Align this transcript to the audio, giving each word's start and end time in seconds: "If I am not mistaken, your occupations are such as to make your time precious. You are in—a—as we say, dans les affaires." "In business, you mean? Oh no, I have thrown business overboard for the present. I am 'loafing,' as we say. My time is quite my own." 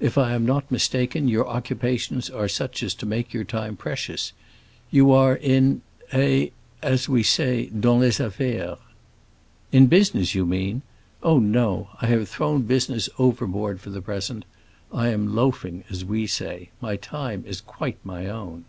"If 0.00 0.18
I 0.18 0.32
am 0.32 0.44
not 0.44 0.72
mistaken, 0.72 1.28
your 1.28 1.46
occupations 1.46 2.28
are 2.30 2.48
such 2.48 2.82
as 2.82 2.94
to 2.94 3.06
make 3.06 3.32
your 3.32 3.44
time 3.44 3.76
precious. 3.76 4.32
You 4.90 5.12
are 5.12 5.36
in—a—as 5.36 7.08
we 7.08 7.22
say, 7.22 7.66
dans 7.66 8.00
les 8.00 8.18
affaires." 8.18 8.78
"In 9.70 9.86
business, 9.86 10.34
you 10.34 10.44
mean? 10.44 10.82
Oh 11.22 11.38
no, 11.38 11.90
I 12.02 12.06
have 12.06 12.28
thrown 12.28 12.62
business 12.62 13.08
overboard 13.20 13.80
for 13.80 13.90
the 13.90 14.02
present. 14.02 14.44
I 14.92 15.10
am 15.10 15.32
'loafing,' 15.36 15.84
as 15.88 16.04
we 16.04 16.26
say. 16.26 16.70
My 16.80 16.96
time 16.96 17.44
is 17.46 17.60
quite 17.60 17.98
my 18.02 18.26
own." 18.26 18.64